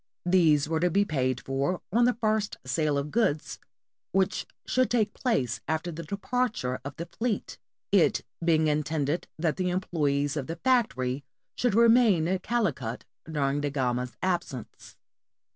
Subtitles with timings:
[0.25, 3.59] These were to be paid for on the first sale of goods
[4.11, 7.59] which should take place after the departure of the fleet,
[7.91, 11.23] it being in tended that the employees of the factory
[11.55, 14.95] should remain at Calicut during Da Gama's absence.